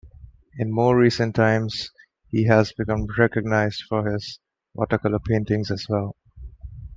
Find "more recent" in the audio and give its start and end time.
0.73-1.35